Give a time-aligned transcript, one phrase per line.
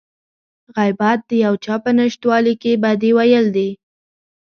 [0.77, 3.69] غيبت د يو چا په نشتوالي کې بدي ويل دي.